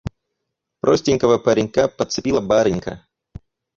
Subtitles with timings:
[0.81, 3.05] Простенького паренька подцепила барынька.